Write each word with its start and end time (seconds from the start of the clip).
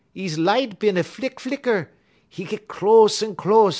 'E 0.15 0.27
light 0.31 0.79
bin 0.79 0.97
a 0.97 1.03
flick 1.03 1.39
flicker; 1.39 1.91
'e 2.35 2.43
git 2.43 2.67
close 2.67 3.21
un 3.21 3.35
close. 3.35 3.69